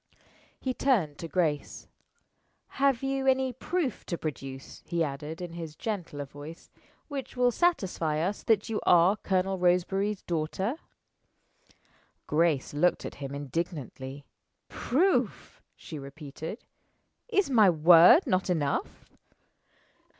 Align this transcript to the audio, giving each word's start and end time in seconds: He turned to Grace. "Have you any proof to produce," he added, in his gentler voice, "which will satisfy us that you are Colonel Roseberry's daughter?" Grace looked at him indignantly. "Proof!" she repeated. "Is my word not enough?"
He 0.59 0.73
turned 0.73 1.19
to 1.19 1.27
Grace. 1.27 1.87
"Have 2.81 3.03
you 3.03 3.27
any 3.27 3.53
proof 3.53 4.03
to 4.07 4.17
produce," 4.17 4.81
he 4.87 5.03
added, 5.03 5.41
in 5.43 5.53
his 5.53 5.75
gentler 5.75 6.25
voice, 6.25 6.71
"which 7.07 7.37
will 7.37 7.51
satisfy 7.51 8.17
us 8.19 8.41
that 8.45 8.67
you 8.67 8.81
are 8.83 9.15
Colonel 9.15 9.59
Roseberry's 9.59 10.23
daughter?" 10.23 10.73
Grace 12.25 12.73
looked 12.73 13.05
at 13.05 13.13
him 13.21 13.35
indignantly. 13.35 14.25
"Proof!" 14.69 15.61
she 15.75 15.99
repeated. 15.99 16.65
"Is 17.27 17.51
my 17.51 17.69
word 17.69 18.25
not 18.25 18.49
enough?" 18.49 19.05